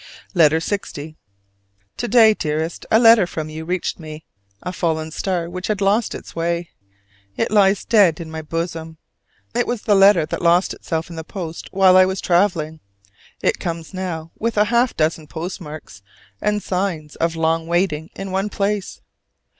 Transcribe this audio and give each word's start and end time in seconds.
LETTER 0.33 0.57
LX. 0.57 1.13
To 1.97 2.07
day, 2.07 2.33
dearest, 2.33 2.87
a 2.89 2.97
letter 2.97 3.27
from 3.27 3.49
you 3.49 3.65
reached 3.65 3.99
me: 3.99 4.25
a 4.63 4.73
fallen 4.73 5.11
star 5.11 5.47
which 5.47 5.67
had 5.67 5.79
lost 5.79 6.15
its 6.15 6.35
way. 6.35 6.71
It 7.37 7.51
lies 7.51 7.85
dead 7.85 8.19
in 8.19 8.31
my 8.31 8.41
bosom. 8.41 8.97
It 9.53 9.67
was 9.67 9.83
the 9.83 9.93
letter 9.93 10.25
that 10.25 10.41
lost 10.41 10.73
itself 10.73 11.11
in 11.11 11.17
the 11.17 11.23
post 11.23 11.69
while 11.71 11.95
I 11.95 12.05
was 12.05 12.19
traveling: 12.19 12.79
it 13.43 13.59
comes 13.59 13.93
now 13.93 14.31
with 14.39 14.55
half 14.55 14.89
a 14.89 14.93
dozen 14.95 15.27
postmarks, 15.27 16.01
and 16.41 16.63
signs 16.63 17.15
of 17.17 17.35
long 17.35 17.67
waiting 17.67 18.09
in 18.15 18.31
one 18.31 18.49
place. 18.49 19.01